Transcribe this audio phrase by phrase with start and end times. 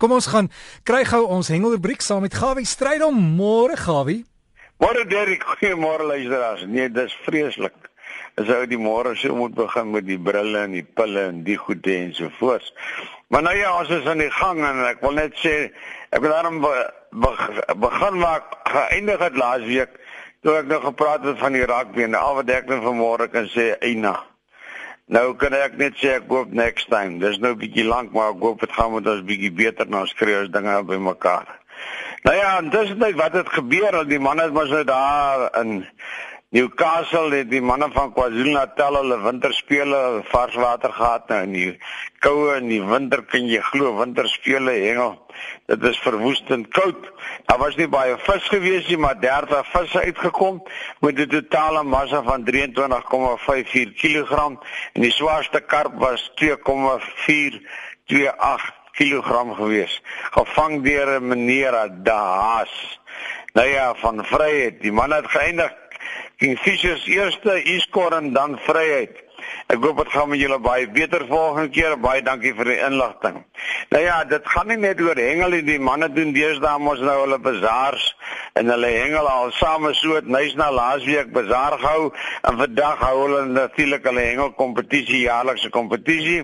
[0.00, 0.46] Kom ons gaan
[0.88, 3.18] kry gou ons hengelrubriek saam met Gawie Strydom.
[3.36, 4.22] Môre Gawie.
[4.80, 6.64] Môre Derek, goeiemôre luisteraars.
[6.64, 7.76] Nee, dis vreeslik.
[8.40, 11.58] As ou die môre so moet begin met die brille en die pille en die
[11.60, 12.72] goede en so voort.
[13.28, 15.54] Maar nou ja, ons is aan die gang en ek wil net sê
[16.08, 16.72] ek wil daarom be,
[17.12, 17.34] be,
[17.84, 20.00] begin maak geëindig het laas week
[20.40, 23.52] toe ek nou gepraat het van die rugby en al wat ek nou vanmôre kan
[23.52, 24.16] sê eina.
[25.10, 27.18] Nou kan ek net sê ek hoop next time.
[27.18, 30.44] Dis nou bietjie lank, maar ek hoop dit gaan met ons bietjie beter nou skreeu
[30.44, 31.48] as dinge by mekaar.
[32.22, 35.80] Nou ja, dis net wat het gebeur al die manne mos nou daar in
[36.50, 41.78] Newcastle het die manne van KwaZulu-Natal hulle winterspele vars water gehad nou in die
[42.26, 45.14] koue en die winter kan jy glo winterspele hengel.
[45.70, 46.98] Dit is verwoestend koud.
[47.46, 50.58] Daar was nie baie vis gewees nie, maar 30 visse uitgekom
[51.06, 54.58] met 'n totale massa van 23,54 kg
[54.94, 60.02] en die swaarste karp was 2,428 kg gewees.
[60.34, 62.98] Gevang deur 'n meneer Daas.
[63.52, 64.82] Nou ja, van Vryheid.
[64.82, 65.72] Die man het geëindig
[66.40, 69.18] Kingfishers eerste e-score en dan vryheid.
[69.68, 71.96] Ek hoop dit gaan met julle baie beter volgende keer.
[72.00, 73.42] Baie dankie vir die inligting.
[73.92, 75.60] Nou ja, dit gaan nie net oor hengel nie.
[75.66, 78.06] Die manne doen deesdae mos nou hulle bazaars
[78.58, 82.08] en hulle hengel al same so het nys na laasweek bazaar gehou
[82.48, 86.40] en vandag hou hulle natuurlik hulle hengel kompetisie jaarlikse kompetisie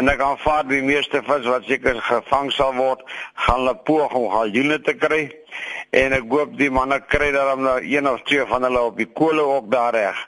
[0.00, 3.04] en ek aanvaar die meeste vis wat seker gevang sal word
[3.46, 5.22] gaan hulle poog om galjoene te kry
[5.94, 9.10] en ek hoop die manne kry daarom nou een of twee van hulle op die
[9.20, 10.18] kole ook daar reg.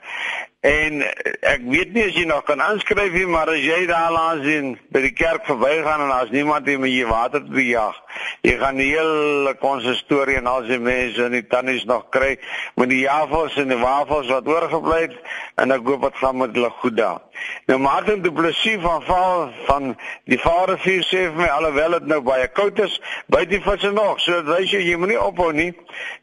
[0.67, 1.03] En
[1.45, 4.73] ek weet nie as jy nog kan aanskryf nie, maar as jy daar langs sien
[4.91, 7.99] by die kerk verbygaan en daar's niemand hier met jy water te jag,
[8.41, 12.37] jy gaan die hele konsistorie en al die mense en die tannies nog kry
[12.75, 15.17] met die jafels en die wafels wat oorgebly het
[15.55, 17.21] en ek hoop dit gaan met hulle goed daar.
[17.67, 19.95] Nou Martin Du Plessis van val van
[20.25, 22.95] die Vadervuur sê vir my alhoewel dit nou baie koud is,
[23.33, 24.21] byt die visse nog.
[24.23, 25.69] So wys jy jy moenie ophou nie.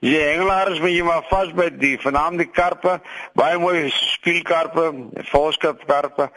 [0.04, 2.98] Jy hengelaars moet jy maar vas by die vernaamde karpe,
[3.38, 4.90] baie mooi spielkarpe,
[5.30, 6.30] volskapkarpe.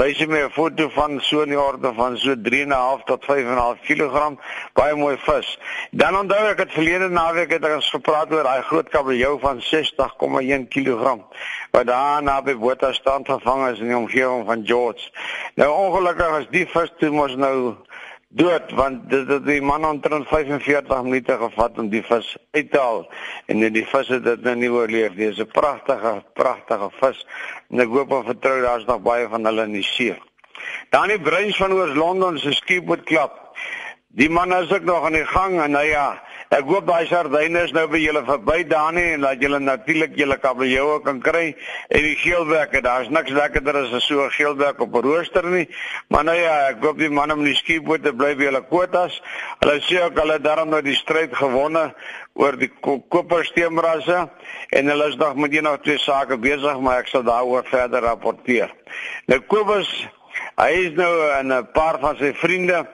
[0.00, 4.36] Wys jy my 'n foto van so 'n orde van so 3.5 tot 5.5 kg,
[4.74, 5.48] baie mooi vis.
[5.90, 10.68] Dan onthou ek het verlede naweek het ons gepraat oor daai groot kabeljou van 60,1
[10.72, 11.16] kg
[11.74, 15.10] wat daar naby Botha stand gevang is in die omgewing van George.
[15.60, 17.74] Nou ongelukkig is die vis toe mos nou
[18.34, 22.80] dood want dit het die man omtrent 45 minute gevat om die vis uit te
[22.80, 23.04] haal
[23.46, 25.30] en net die vis het dit nou nie oorleef nie.
[25.30, 27.26] Dis 'n pragtige pragtige vis
[27.70, 30.16] en ek hoop en vertrou daar's nog baie van hulle in die see.
[30.90, 33.43] Dan die bruins van oor Londen se skip moet klap.
[34.14, 36.22] Die man is ook nog aan die gang en nou ja,
[36.54, 40.36] Ek hoop daai sardyne is nou by julle verby Dani en dat julle natuurlik julle
[40.38, 41.48] kabeljoue kan kry
[41.88, 42.82] en die geelwerke.
[42.84, 45.66] Daar's niks lekkerder as 'n so geelwerk op 'n rooster nie.
[46.08, 49.22] Maar nou ja, ek hoop die manne met die skiebote bly by hulle kwotas.
[49.60, 51.94] Hulle sê ook hulle daarom nou die stryd gewonne
[52.34, 52.70] oor die
[53.08, 54.28] kopersteenrasse
[54.70, 58.00] en hulle is nog met een of twee sake besig, maar ek sal daaroor verder
[58.00, 58.70] rapporteer.
[59.26, 60.06] Nou Kobus,
[60.56, 62.86] hy is nou 'n paar van sy vriende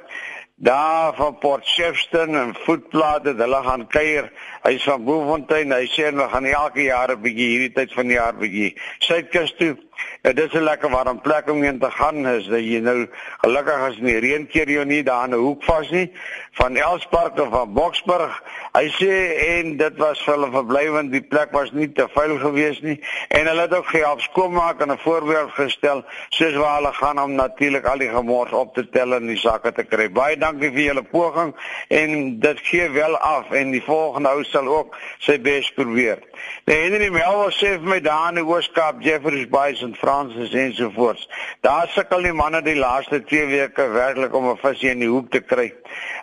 [0.62, 4.26] daar van Port Shepstone en voetplate, hulle gaan kuier.
[4.62, 5.72] Hy's van Boefontein.
[5.72, 9.54] Hy sê hulle gaan elke jaar 'n bietjie hierdie tyd van die jaar bietjie suidkus
[9.56, 9.76] toe.
[10.22, 12.26] Ja, dit is 'n lekker warm plek om heen te gaan.
[12.28, 13.08] Is dat jy nou
[13.40, 16.12] gelukkig as nie reën keer jou nie daar in 'n hoek vas nie
[16.52, 18.42] van Elspark of van Boksburg.
[18.72, 19.14] Hy sê
[19.58, 21.12] en dit was vir hulle verblywend.
[21.12, 24.92] Die plek was nie te vuil gewees nie en hulle het ook gehelp skoonmaak en
[24.92, 29.14] 'n voorbeeld gestel soos waar hulle gaan om natuurlik al die gemors op te tel
[29.14, 30.10] en die sakke te kry.
[30.10, 31.54] Baie dankie vir julle poging
[31.88, 36.18] en dit gee wel af en die volgende ou sal ook sy bes probeer.
[36.64, 41.28] Die Henry Melwa sê vir my daar in die Ooskaap Jeffreys Bay en Fransis ensovoorts.
[41.60, 45.30] Daar sukkel die manne die laaste 2 weke werklik om 'n visie in die hoek
[45.30, 45.72] te kry.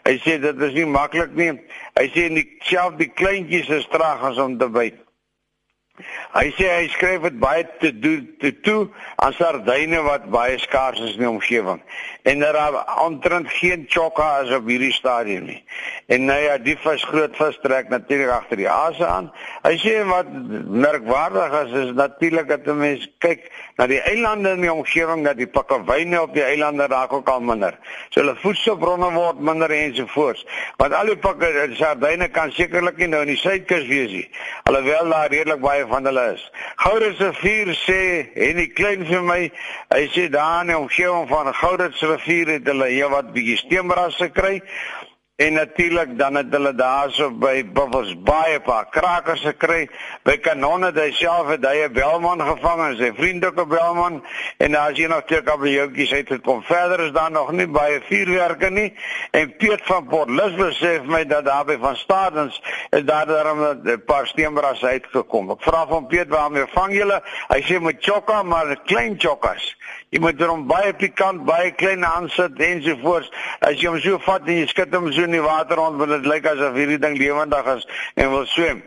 [0.04, 1.52] Hy sê dit is nie maklik nie.
[2.00, 5.04] Hy sê die self die kleintjies is traag as om te byt.
[6.34, 11.00] Hy sê hy skryf dit baie te doen te toe aan sardyne wat baie skaars
[11.00, 11.82] is in die omgewing.
[12.22, 15.64] En daar aantrent geen chokka as op hierdie stadium nie.
[16.08, 19.26] En nou ja, die vis groot vis trek natuurlik agter die aase aan.
[19.66, 24.62] Hy sê wat merkwaardig is is natuurlik dat 'n mens kyk na die eilande in
[24.62, 27.76] die omgewing dat die pakkewyne op die eilande raak ook al minder.
[28.10, 30.46] So hulle voedselbronne word minder ensovoorts.
[30.78, 34.30] Want al die pakke sardyne kan sekerlik nie nou in die suidkus wees nie.
[34.64, 36.52] Alhoewel daar redelik baie van hulle is.
[36.76, 39.52] Gouders rivier sê en die klein vir my,
[39.92, 44.62] hy sê daar in die omgewing van Gouders rivier het hulle heelwat bietjie steenbrasse kry.
[45.38, 49.84] En natuurlik dan het hulle daarso by Buffels baie pa krakers gekry.
[50.26, 53.70] By Kanonne het hy self het hy 'n belman gevang en sy vriend ook 'n
[53.70, 54.24] belman
[54.58, 56.64] en daar is hier nog twee kabeljoutjies uit gekom.
[56.64, 58.94] Verder is daar nog nie baie vuurwerke nie.
[59.32, 63.26] En Piet van Port Elizabeth sê vir my dat daar by van Stadens is daar
[63.26, 65.52] daarom 'n paar steenbras uitgekom.
[65.52, 67.22] Ek vra van Piet waarmee vang julle?
[67.48, 69.76] Hy sê met chokka, maar klein chokkas.
[70.10, 73.32] Jy moet hom baie pikant, baie klein aansit ensovoorts.
[73.60, 76.16] As jy hom so vat en jy skud hom so in die water rond want
[76.16, 78.84] dit lyk asof hierdie ding lewendig is en wil swem.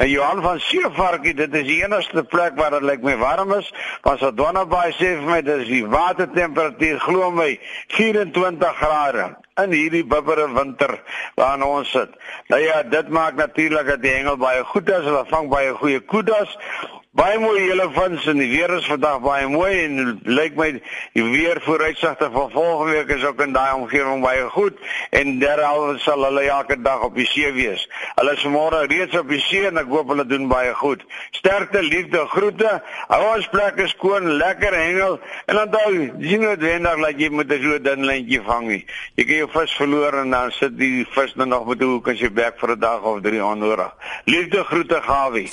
[0.00, 3.68] En Johan van Seevarkie, dit is die enigste plek waar dit lyk my warm is.
[4.06, 7.50] Van Sadonna Bay sê vir my dis die watertemperatuur glo my
[7.98, 9.26] 24 grade
[9.60, 10.96] in hierdie bibbere winter
[11.36, 12.16] waarin ons sit.
[12.48, 15.04] Nou ja, dit maak natuurlik dat die hengel baie goed is.
[15.04, 16.56] Hulle vang baie goeie kudas.
[17.18, 19.94] Baie mooi julle vins en die weer is vandag baie mooi en
[20.30, 24.76] lyk my die weer vooruitsigte vir volgende week is ook in daai omgewing baie goed
[25.18, 27.82] en derhalwe sal hulle elke dag op die see wees.
[28.14, 31.02] Hulle is môre reeds op die see en ek hoop hulle doen baie goed.
[31.34, 32.76] Sterkte, liefde, groete.
[33.08, 35.18] Hou ons plekke skoon, lekker hengel
[35.50, 38.84] en onthou, sien noodwendig dat jy met 'n so dun lintjie vang nie.
[39.16, 42.08] Jy kan jou vis verloor en dan sit die vis nou nog met 'n hoek
[42.14, 43.90] as jy bek vir 'n dag of drie onnodig.
[44.26, 45.50] Liefde, groete, Gawie.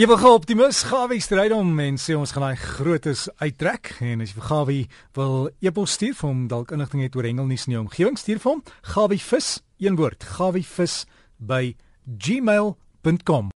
[0.00, 4.38] Ewige optimis Gawie stryd om en sê ons gaan daai grootes uittrek en as jy
[4.38, 4.86] vir Gawie
[5.18, 8.50] wil e-pos stuur vir hom dalk inligting het oor hengelnuus in die omgewing stuur vir
[8.54, 8.62] hom
[8.94, 10.94] Gawie vis een woord Gawie vis
[11.36, 11.74] by
[12.06, 13.48] gmail.com